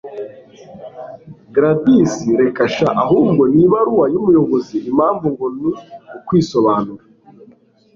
[1.53, 2.89] gladys reka sha!
[3.03, 4.77] ahubwo ni ibaruwa y'umuyobozi!
[4.89, 5.69] impamvu ngo ni
[6.17, 7.03] ukwisobanura